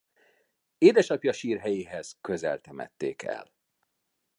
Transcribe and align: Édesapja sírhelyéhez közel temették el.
Édesapja 0.77 1.31
sírhelyéhez 1.31 2.17
közel 2.21 2.61
temették 2.61 3.21
el. 3.21 3.51